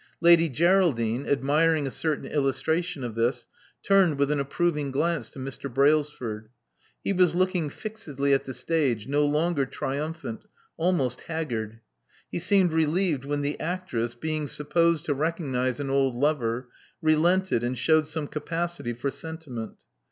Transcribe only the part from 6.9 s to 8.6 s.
He was looking fixedly at the